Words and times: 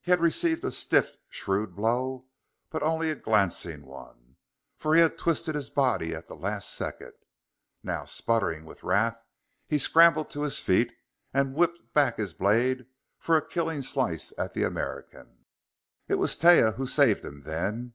He 0.00 0.10
had 0.12 0.22
received 0.22 0.64
a 0.64 0.70
stiff, 0.70 1.18
shrewd 1.28 1.76
blow, 1.76 2.24
but 2.70 2.82
only 2.82 3.10
a 3.10 3.14
glancing 3.14 3.84
one, 3.84 4.36
for 4.78 4.94
he 4.94 5.02
had 5.02 5.18
twisted 5.18 5.54
his 5.54 5.68
body 5.68 6.14
at 6.14 6.26
the 6.26 6.34
last 6.34 6.72
second. 6.74 7.12
Now, 7.82 8.06
sputtering 8.06 8.64
with 8.64 8.82
wrath, 8.82 9.20
he 9.66 9.76
scrambled 9.76 10.30
to 10.30 10.40
his 10.44 10.58
feet 10.58 10.94
and 11.34 11.54
whipped 11.54 11.92
back 11.92 12.16
his 12.16 12.32
blade 12.32 12.86
for 13.18 13.36
a 13.36 13.46
killing 13.46 13.82
slice 13.82 14.32
at 14.38 14.54
the 14.54 14.62
American. 14.62 15.44
It 16.08 16.14
was 16.14 16.38
Taia 16.38 16.76
who 16.76 16.86
saved 16.86 17.22
him, 17.22 17.42
then. 17.42 17.92